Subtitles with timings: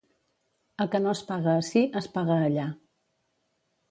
[0.85, 2.65] El que no es paga ací, es paga allà.